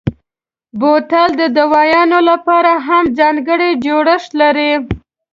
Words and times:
بوتل 0.79 1.29
د 1.41 1.43
دوایانو 1.57 2.19
لپاره 2.29 2.71
هم 2.87 3.03
ځانګړی 3.19 3.69
جوړښت 3.85 4.31
لري. 4.41 4.71